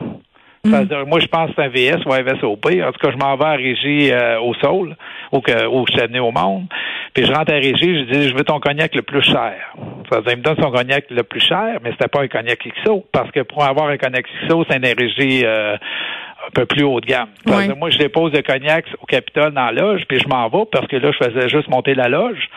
Dire, 0.64 1.06
moi, 1.06 1.20
je 1.20 1.26
pense 1.26 1.50
que 1.50 1.56
c'est 1.56 1.62
un 1.62 1.68
VS 1.68 2.06
ou 2.06 2.12
un 2.14 2.22
VSOP. 2.22 2.66
En 2.82 2.92
tout 2.92 2.98
cas, 2.98 3.10
je 3.10 3.18
m'en 3.18 3.36
vais 3.36 3.44
à 3.44 3.52
Régie 3.52 4.10
euh, 4.10 4.40
au 4.40 4.54
Sol, 4.54 4.96
où, 5.30 5.40
que, 5.40 5.66
où 5.66 5.84
je 5.86 5.92
suis 5.92 6.06
venu 6.06 6.20
au 6.20 6.32
monde. 6.32 6.66
Puis 7.14 7.24
je 7.26 7.32
rentre 7.32 7.52
à 7.52 7.56
Régie, 7.56 7.76
je 8.06 8.12
dis, 8.12 8.28
je 8.28 8.34
veux 8.34 8.42
ton 8.42 8.58
cognac 8.58 8.92
le 8.94 9.02
plus 9.02 9.22
cher. 9.22 9.54
Ça 10.10 10.16
veut 10.16 10.22
dire, 10.24 10.32
il 10.32 10.38
me 10.38 10.42
donne 10.42 10.56
son 10.60 10.70
cognac 10.72 11.04
le 11.10 11.22
plus 11.22 11.40
cher, 11.40 11.78
mais 11.82 11.92
c'était 11.92 12.08
pas 12.08 12.22
un 12.22 12.28
cognac 12.28 12.58
XO. 12.84 13.04
Parce 13.12 13.30
que 13.30 13.40
pour 13.40 13.62
avoir 13.64 13.88
un 13.88 13.96
cognac 13.96 14.26
XO, 14.48 14.64
c'est 14.68 14.76
une 14.76 14.84
Régie 14.84 15.42
euh, 15.44 15.74
un 15.76 16.50
peu 16.52 16.66
plus 16.66 16.82
haut 16.82 17.00
de 17.00 17.06
gamme. 17.06 17.28
Ça 17.46 17.52
veut 17.52 17.58
Ouais. 17.58 17.66
dire, 17.68 17.76
moi, 17.76 17.90
je 17.90 17.98
dépose 17.98 18.32
le 18.32 18.42
cognac 18.42 18.84
au 19.00 19.06
Capitole 19.06 19.52
dans 19.52 19.66
la 19.66 19.72
loge, 19.72 20.02
puis 20.08 20.18
je 20.18 20.26
m'en 20.28 20.48
vais 20.48 20.64
parce 20.72 20.88
que 20.88 20.96
là, 20.96 21.12
je 21.12 21.24
faisais 21.24 21.48
juste 21.48 21.68
monter 21.68 21.94
la 21.94 22.08
loge. 22.08 22.48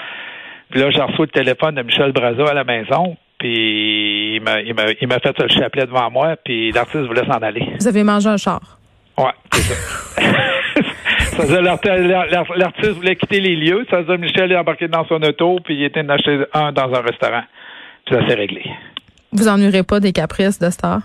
Puis 0.71 0.81
là, 0.81 0.89
j'ai 0.89 1.01
reçu 1.01 1.21
le 1.21 1.27
téléphone 1.27 1.75
de 1.75 1.83
Michel 1.83 2.11
Braza 2.11 2.45
à 2.49 2.53
la 2.55 2.63
maison, 2.63 3.15
puis 3.37 4.35
il 4.37 4.41
m'a, 4.41 4.59
il 4.61 4.73
m'a, 4.73 4.85
il 4.99 5.07
m'a 5.07 5.19
fait 5.19 5.37
le 5.39 5.47
chapelet 5.49 5.85
devant 5.85 6.09
moi, 6.09 6.35
puis 6.43 6.71
l'artiste 6.71 7.05
voulait 7.05 7.25
s'en 7.25 7.37
aller. 7.43 7.63
Vous 7.79 7.87
avez 7.87 8.03
mangé 8.03 8.27
un 8.27 8.37
char. 8.37 8.59
Ouais, 9.17 9.31
c'est 9.53 9.61
ça. 9.61 10.16
ça 11.45 11.61
l'artiste 11.61 12.91
voulait 12.91 13.15
quitter 13.15 13.39
les 13.39 13.55
lieux, 13.55 13.85
ça 13.89 13.97
veut 13.97 14.05
dire 14.05 14.17
Michel 14.17 14.51
est 14.51 14.57
embarqué 14.57 14.87
dans 14.87 15.05
son 15.07 15.21
auto, 15.21 15.59
puis 15.63 15.75
il 15.75 15.83
était 15.83 16.01
en 16.01 16.09
un 16.53 16.71
dans 16.71 16.93
un 16.93 17.01
restaurant. 17.01 17.43
Puis 18.05 18.15
ça 18.15 18.27
s'est 18.27 18.35
réglé. 18.35 18.63
Vous 19.31 19.47
ennuierez 19.47 19.83
pas 19.83 19.99
des 19.99 20.13
caprices 20.13 20.59
de 20.59 20.69
star? 20.69 21.01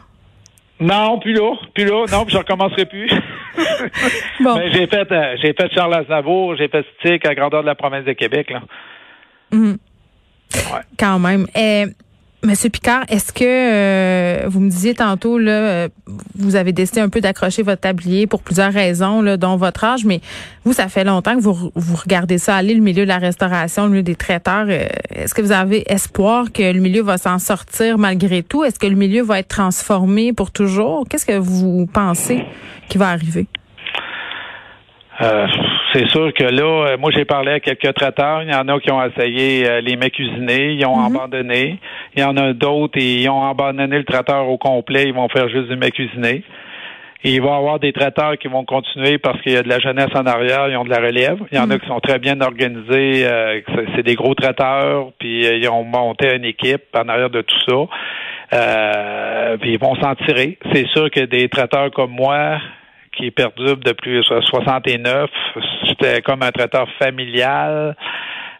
Non, 0.80 1.18
plus 1.20 1.32
là, 1.32 1.54
plus 1.74 1.84
là, 1.84 2.06
non, 2.10 2.24
puis 2.24 2.32
je 2.32 2.38
recommencerai 2.38 2.86
plus. 2.86 3.10
Bon. 4.40 4.56
Mais 4.56 4.72
j'ai 4.72 4.86
fait, 4.86 5.10
euh, 5.12 5.36
j'ai 5.42 5.52
fait 5.52 5.70
Charles 5.72 5.94
Aznavour, 5.94 6.56
j'ai 6.56 6.68
fait 6.68 6.84
Stick 6.98 7.26
à 7.26 7.34
grandeur 7.34 7.62
de 7.62 7.66
la 7.66 7.74
province 7.74 8.04
de 8.04 8.12
Québec, 8.12 8.50
là. 8.50 8.62
Mhm. 9.52 9.76
Ouais. 10.54 10.80
Quand 10.98 11.18
même. 11.18 11.46
Eh, 11.54 11.86
Monsieur 12.44 12.70
Picard, 12.70 13.04
est-ce 13.08 13.32
que 13.32 13.44
euh, 13.44 14.48
vous 14.48 14.58
me 14.58 14.68
disiez 14.68 14.94
tantôt 14.94 15.38
là, 15.38 15.52
euh, 15.52 15.88
vous 16.34 16.56
avez 16.56 16.72
décidé 16.72 17.00
un 17.00 17.08
peu 17.08 17.20
d'accrocher 17.20 17.62
votre 17.62 17.82
tablier 17.82 18.26
pour 18.26 18.42
plusieurs 18.42 18.72
raisons, 18.72 19.22
là, 19.22 19.36
dont 19.36 19.54
votre 19.54 19.84
âge, 19.84 20.04
mais 20.04 20.20
vous, 20.64 20.72
ça 20.72 20.88
fait 20.88 21.04
longtemps 21.04 21.36
que 21.36 21.40
vous, 21.40 21.70
vous 21.72 21.96
regardez 21.96 22.38
ça 22.38 22.56
aller, 22.56 22.74
le 22.74 22.80
milieu 22.80 23.04
de 23.04 23.08
la 23.08 23.18
restauration, 23.18 23.84
le 23.84 23.90
milieu 23.90 24.02
des 24.02 24.16
traiteurs. 24.16 24.66
Euh, 24.68 24.86
Est-ce 25.14 25.34
que 25.34 25.40
vous 25.40 25.52
avez 25.52 25.84
espoir 25.86 26.46
que 26.52 26.72
le 26.72 26.80
milieu 26.80 27.02
va 27.02 27.16
s'en 27.16 27.38
sortir 27.38 27.96
malgré 27.96 28.42
tout? 28.42 28.64
Est-ce 28.64 28.80
que 28.80 28.88
le 28.88 28.96
milieu 28.96 29.22
va 29.22 29.38
être 29.38 29.46
transformé 29.46 30.32
pour 30.32 30.50
toujours? 30.50 31.04
Qu'est-ce 31.08 31.26
que 31.26 31.38
vous 31.38 31.86
pensez 31.86 32.42
qui 32.88 32.98
va 32.98 33.10
arriver? 33.10 33.46
C'est 35.92 36.08
sûr 36.08 36.32
que 36.32 36.44
là, 36.44 36.86
euh, 36.88 36.96
moi 36.98 37.10
j'ai 37.14 37.24
parlé 37.24 37.52
à 37.52 37.60
quelques 37.60 37.94
traiteurs. 37.94 38.42
Il 38.42 38.50
y 38.50 38.54
en 38.54 38.68
a 38.68 38.80
qui 38.80 38.90
ont 38.90 39.04
essayé 39.04 39.68
euh, 39.68 39.80
les 39.80 39.96
mets 39.96 40.10
cuisinés, 40.10 40.72
ils 40.72 40.86
ont 40.86 41.04
abandonné. 41.04 41.78
Il 42.14 42.20
y 42.20 42.24
en 42.24 42.36
a 42.36 42.52
d'autres 42.52 42.98
et 42.98 43.22
ils 43.22 43.28
ont 43.28 43.48
abandonné 43.48 43.98
le 43.98 44.04
traiteur 44.04 44.48
au 44.48 44.58
complet. 44.58 45.04
Ils 45.04 45.14
vont 45.14 45.28
faire 45.28 45.48
juste 45.48 45.68
du 45.68 45.76
mets 45.76 45.90
cuisiné. 45.90 46.42
Et 47.24 47.34
il 47.34 47.40
va 47.40 47.50
y 47.50 47.54
avoir 47.54 47.78
des 47.78 47.92
traiteurs 47.92 48.36
qui 48.36 48.48
vont 48.48 48.64
continuer 48.64 49.18
parce 49.18 49.40
qu'il 49.42 49.52
y 49.52 49.56
a 49.56 49.62
de 49.62 49.68
la 49.68 49.78
jeunesse 49.78 50.10
en 50.14 50.26
arrière, 50.26 50.68
ils 50.68 50.76
ont 50.76 50.84
de 50.84 50.90
la 50.90 50.98
relève. 50.98 51.38
Il 51.52 51.58
y 51.58 51.60
en 51.60 51.70
a 51.70 51.78
qui 51.78 51.86
sont 51.86 52.00
très 52.00 52.18
bien 52.18 52.40
organisés, 52.40 53.24
euh, 53.24 53.60
c'est 53.94 54.02
des 54.02 54.16
gros 54.16 54.34
traiteurs, 54.34 55.12
puis 55.18 55.46
euh, 55.46 55.56
ils 55.56 55.68
ont 55.68 55.84
monté 55.84 56.34
une 56.34 56.44
équipe 56.44 56.82
en 56.96 57.08
arrière 57.08 57.30
de 57.30 57.42
tout 57.42 57.60
ça. 57.68 57.76
Euh, 58.54 59.56
puis 59.58 59.74
ils 59.74 59.78
vont 59.78 59.94
s'en 59.96 60.16
tirer. 60.16 60.58
C'est 60.72 60.86
sûr 60.88 61.10
que 61.10 61.20
des 61.20 61.48
traiteurs 61.48 61.92
comme 61.92 62.10
moi, 62.10 62.58
qui 63.16 63.26
est 63.26 63.30
perdu 63.30 63.76
depuis 63.84 64.22
69, 64.24 65.30
j'étais 65.84 66.22
comme 66.22 66.42
un 66.42 66.50
traiteur 66.50 66.86
familial 66.98 67.96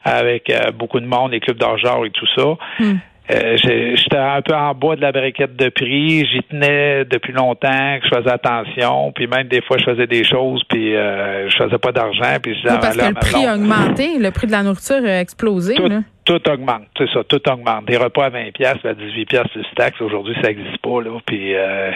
avec 0.04 0.50
euh, 0.50 0.71
beaucoup 0.73 1.00
de 1.00 1.06
monde, 1.06 1.32
les 1.32 1.40
clubs 1.40 1.59
d'argent 1.59 2.04
et 2.04 2.11
tout 2.11 2.26
ça. 2.37 2.56
Hmm. 2.78 2.97
Euh, 3.30 3.56
J'étais 3.56 4.16
un 4.16 4.42
peu 4.42 4.54
en 4.54 4.75
bas 4.75 4.97
de 4.97 5.00
la 5.00 5.12
briquette 5.12 5.54
de 5.56 5.68
prix. 5.68 6.26
J'y 6.26 6.42
tenais 6.50 7.04
depuis 7.04 7.32
longtemps, 7.32 7.99
que 8.00 8.09
je 8.09 8.16
faisais 8.16 8.32
attention. 8.32 9.12
Puis 9.12 9.26
même 9.28 9.47
des 9.47 9.62
fois, 9.62 9.78
je 9.78 9.85
faisais 9.85 10.06
des 10.09 10.25
choses, 10.25 10.62
puis 10.68 10.97
euh, 10.97 11.49
je 11.49 11.56
faisais 11.56 11.78
pas 11.78 11.92
d'argent. 11.92 12.37
Puis 12.42 12.54
je 12.54 12.62
disais 12.62 12.75
Oui, 12.75 12.78
parce 12.80 12.97
que 12.97 13.06
le 13.06 13.14
prix 13.14 13.47
a 13.47 13.54
augmenté, 13.54 14.18
le 14.18 14.30
prix 14.32 14.49
de 14.49 14.52
la 14.52 14.62
nourriture 14.64 15.04
a 15.04 15.21
explosé. 15.21 15.76
tout, 15.76 15.87
là. 15.88 16.00
Tout 16.25 16.49
augmente, 16.49 16.87
c'est 16.97 17.09
ça, 17.11 17.25
tout 17.25 17.41
augmente. 17.49 17.85
Des 17.87 17.97
repas 17.97 18.26
à 18.26 18.31
20 18.31 18.52
pièces, 18.52 18.85
à 18.85 18.95
18 18.95 19.26
pièces 19.26 19.49
plus 19.49 19.67
taxes, 19.76 20.00
aujourd'hui 20.00 20.35
ça 20.41 20.49
n'existe 20.49 20.79
pas 20.79 21.02
là. 21.02 21.19
Puis 21.26 21.55
euh, 21.55 21.91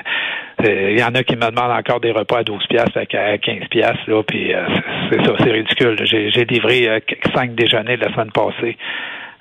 euh, 0.64 0.90
il 0.92 0.98
y 0.98 1.04
en 1.04 1.14
a 1.14 1.22
qui 1.22 1.36
me 1.36 1.50
demandent 1.50 1.78
encore 1.78 2.00
des 2.00 2.12
repas 2.12 2.38
à 2.38 2.44
12 2.44 2.66
pièces, 2.66 2.96
à 2.96 3.06
15 3.06 3.68
pièces 3.70 4.06
là. 4.06 4.22
Puis 4.22 4.52
euh, 4.54 4.66
c'est 5.10 5.24
ça, 5.24 5.32
c'est 5.38 5.50
ridicule. 5.50 5.96
J'ai 6.04 6.44
livré 6.44 6.88
euh, 6.88 6.98
cinq 7.34 7.54
déjeuners 7.54 7.96
la 7.96 8.12
semaine 8.12 8.32
passée 8.32 8.76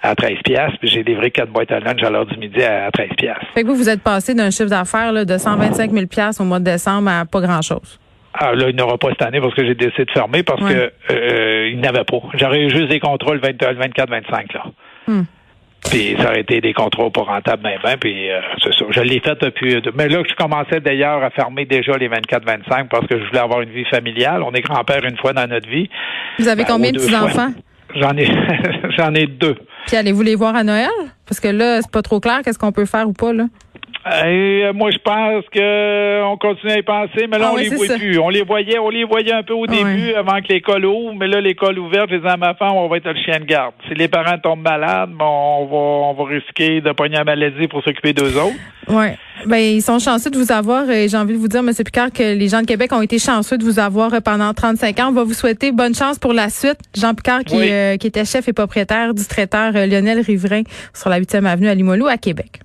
à 0.02 0.14
13 0.14 0.38
pièces, 0.44 0.72
puis 0.80 0.88
j'ai 0.88 1.04
livré 1.04 1.32
quatre 1.32 1.50
boîtes 1.50 1.72
à 1.72 1.80
lunch 1.80 2.04
à 2.04 2.10
l'heure 2.12 2.28
du 2.28 2.38
midi 2.38 2.62
à 2.62 2.92
13 2.92 3.10
pièces. 3.18 3.38
Fait 3.56 3.64
que 3.64 3.68
vous, 3.68 3.76
vous 3.76 3.90
êtes 3.90 4.04
passé 4.04 4.36
d'un 4.36 4.52
chiffre 4.52 4.70
d'affaires 4.70 5.14
de 5.14 5.38
125 5.38 5.92
000 5.92 6.06
au 6.40 6.44
mois 6.44 6.60
de 6.60 6.66
décembre 6.66 7.10
à 7.10 7.26
pas 7.26 7.42
grand-chose. 7.42 8.00
Ah, 8.38 8.54
là, 8.54 8.70
il 8.70 8.76
n'y 8.76 8.82
aura 8.82 8.98
pas 8.98 9.10
cette 9.10 9.22
année 9.22 9.40
parce 9.40 9.54
que 9.54 9.66
j'ai 9.66 9.76
décidé 9.76 10.06
de 10.06 10.12
fermer 10.12 10.44
parce 10.44 10.62
Ouais. 10.62 10.74
que 10.74 11.14
euh, 11.14 11.70
il 11.72 11.80
n'y 11.80 11.88
avait 11.88 12.04
pas. 12.04 12.18
J'aurais 12.36 12.62
eu 12.64 12.70
juste 12.70 12.90
des 12.90 13.00
contrôles 13.00 13.40
24-25 13.40 14.54
là. 14.54 14.64
Hmm. 15.08 15.24
Puis 15.90 16.16
ça 16.18 16.30
aurait 16.30 16.42
été 16.42 16.62
des 16.62 16.74
contrats 16.74 17.12
pas 17.12 17.22
rentables, 17.22 17.62
ben, 17.62 17.78
ben, 17.84 17.96
puis 17.98 18.32
euh, 18.32 18.40
c'est 18.64 18.74
ça. 18.74 18.86
Je 18.90 19.02
l'ai 19.02 19.20
fait 19.20 19.40
depuis. 19.40 19.80
Mais 19.96 20.10
là, 20.10 20.24
je 20.28 20.34
commençais 20.34 20.80
d'ailleurs 20.80 21.24
à 21.24 21.30
fermer 21.30 21.66
déjà 21.66 21.96
les 21.98 22.10
24-25 22.10 22.88
parce 22.90 23.06
que 23.08 23.20
je 23.20 23.26
voulais 23.28 23.40
avoir 23.40 23.62
une 23.62 23.70
vie 23.70 23.86
familiale. 23.86 24.42
On 24.42 24.52
est 24.54 24.62
grand-père 24.62 25.04
une 25.06 25.18
fois 25.18 25.34
dans 25.34 25.48
notre 25.48 25.70
vie. 25.70 25.88
Vous 26.40 26.48
avez 26.48 26.64
Ben, 26.64 26.70
combien 26.72 26.92
de 26.92 26.98
petits-enfants? 26.98 27.52
J'en 27.96 28.18
ai, 28.18 28.26
j'en 28.98 29.14
ai 29.14 29.28
deux. 29.28 29.56
Puis 29.86 29.96
allez-vous 29.96 30.24
les 30.24 30.36
voir 30.36 30.56
à 30.56 30.64
Noël? 30.64 30.90
Parce 31.28 31.40
que 31.40 31.48
là, 31.50 31.82
c'est 31.82 31.92
pas 31.92 32.02
trop 32.02 32.20
clair 32.20 32.42
qu'est-ce 32.44 32.58
qu'on 32.60 32.72
peut 32.72 32.86
faire 32.86 33.08
ou 33.08 33.14
pas, 33.14 33.32
là. 33.32 33.46
Et, 34.08 34.66
euh, 34.66 34.74
moi, 34.74 34.92
je 34.92 35.00
pense 35.00 35.44
que 35.52 36.24
on 36.26 36.38
continue 36.38 36.74
à 36.74 36.78
y 36.78 36.84
penser, 36.84 37.26
mais 37.28 37.40
là, 37.40 37.48
Ah 37.50 37.52
on 37.54 37.56
oui, 37.56 37.70
les 37.70 37.76
voit 37.76 37.88
ça. 37.88 37.98
plus. 37.98 38.20
On 38.20 38.30
les 38.30 38.44
voyait, 38.44 38.78
on 38.78 38.90
les 38.90 39.04
voyait 39.04 39.34
un 39.34 39.42
peu 39.42 39.54
au 39.54 39.66
Ah 39.68 39.72
début 39.72 40.14
avant 40.14 40.42
que 40.42 40.50
l'école 40.54 40.86
ouvre, 40.86 41.16
mais 41.20 41.28
là, 41.28 41.42
l'école 41.42 41.80
ouverte, 41.80 42.10
disais 42.12 42.28
à 42.28 42.38
ma 42.38 42.54
femme, 42.54 42.74
on 42.74 42.88
va 42.88 42.98
être 42.98 43.08
le 43.10 43.16
chien 43.26 43.40
de 43.40 43.46
garde. 43.46 43.74
Si 43.88 43.96
les 43.96 44.08
parents 44.08 44.38
tombent 44.38 44.62
malades, 44.62 45.10
bon, 45.10 45.26
on 45.26 45.66
va, 45.66 45.76
on 45.76 46.14
va 46.14 46.24
risquer 46.36 46.82
de 46.82 46.92
pogner 46.92 47.16
la 47.16 47.24
maladie 47.24 47.68
pour 47.68 47.84
s'occuper 47.84 48.14
d'eux 48.14 48.38
autres. 48.38 48.56
Ouais. 48.90 49.18
Ben, 49.48 49.58
ils 49.58 49.82
sont 49.82 49.98
chanceux 49.98 50.30
de 50.30 50.38
vous 50.38 50.52
avoir. 50.52 50.88
Et 50.92 51.08
j'ai 51.10 51.18
envie 51.18 51.34
de 51.34 51.40
vous 51.40 51.48
dire, 51.48 51.62
M. 51.62 51.72
Picard, 51.76 52.12
que 52.12 52.36
les 52.38 52.48
gens 52.48 52.62
de 52.62 52.68
Québec 52.68 52.92
ont 52.94 53.02
été 53.02 53.18
chanceux 53.18 53.58
de 53.58 53.64
vous 53.64 53.80
avoir 53.80 54.14
euh, 54.14 54.20
pendant 54.20 54.54
35 54.54 55.00
ans. 55.00 55.08
On 55.10 55.14
va 55.14 55.24
vous 55.24 55.34
souhaiter 55.34 55.72
bonne 55.72 55.96
chance 55.96 56.20
pour 56.20 56.34
la 56.34 56.50
suite. 56.50 56.78
Jean 56.96 57.16
Picard, 57.16 57.44
qui, 57.44 57.56
Oui. 57.58 57.72
euh, 57.72 57.98
qui 57.98 58.06
était 58.06 58.26
chef 58.26 58.48
et 58.48 58.54
propriétaire 58.54 59.16
du 59.16 59.26
traiteur 59.26 59.72
euh, 59.76 59.88
Lionel 59.88 60.20
Riverain 60.20 60.62
sur 60.94 61.10
la 61.10 61.20
8e 61.20 61.46
avenue 61.46 61.68
à 61.70 61.74
Limoilou, 61.74 62.06
à 62.06 62.18
Québec. 62.18 62.60